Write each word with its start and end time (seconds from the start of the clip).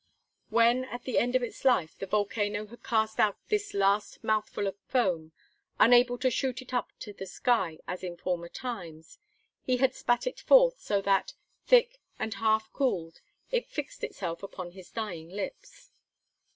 When 0.49 0.83
at 0.85 1.03
the 1.03 1.19
end 1.19 1.35
of 1.35 1.43
its 1.43 1.63
life, 1.63 1.95
the 1.95 2.07
volcano 2.07 2.65
had 2.65 2.81
cast 2.83 3.19
out 3.19 3.37
this 3.49 3.71
last 3.75 4.23
mouthful 4.23 4.65
of 4.65 4.75
foam, 4.87 5.31
unable 5.79 6.17
to 6.17 6.31
shoot 6.31 6.59
it 6.59 6.73
up 6.73 6.91
to 7.01 7.13
the 7.13 7.27
sky 7.27 7.77
as 7.87 8.03
in 8.03 8.17
former 8.17 8.49
times, 8.49 9.19
he 9.63 9.77
had 9.77 9.93
spat 9.93 10.25
it 10.25 10.39
forth, 10.39 10.79
so 10.79 11.01
that, 11.01 11.35
thick 11.67 11.99
and 12.17 12.33
half 12.33 12.73
cooled, 12.73 13.21
it 13.51 13.67
fixed 13.67 14.03
itself 14.03 14.41
upon 14.41 14.71
his 14.71 14.89
dying 14.89 15.29
lips. 15.29 15.91